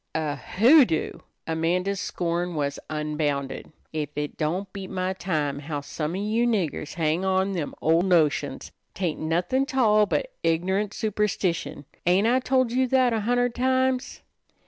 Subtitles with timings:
[0.15, 1.11] "A hoodoo!"
[1.45, 3.71] Amanda's scorn was unbounded.
[3.93, 7.75] "Ef it don't beat my time how some of you niggers hang on to them
[7.83, 8.71] ol' notions.
[8.95, 11.85] 'Tain't nothin' 't all but ignorant superstition.
[12.07, 14.21] Ain't I tol' you that a hunderd times?"